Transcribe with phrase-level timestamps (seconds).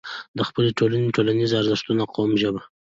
[0.37, 2.61] د خپلې ټولنې، ټولنيز ارزښتونه، قوم، ژبه